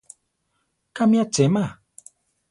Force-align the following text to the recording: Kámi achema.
Kámi 0.95 1.17
achema. 1.23 1.65